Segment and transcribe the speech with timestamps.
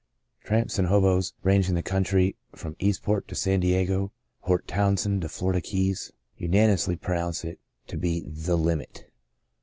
[0.43, 4.11] Tramps and hoboes, ranging the country from Eastport to San Diego,
[4.43, 9.11] Port Townsend to Florida Keys, unani mously pronounce it to be" the limit."